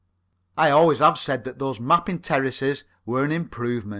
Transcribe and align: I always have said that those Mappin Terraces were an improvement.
I 0.57 0.71
always 0.71 0.97
have 0.97 1.19
said 1.19 1.43
that 1.43 1.59
those 1.59 1.79
Mappin 1.79 2.23
Terraces 2.23 2.85
were 3.05 3.23
an 3.23 3.31
improvement. 3.31 3.89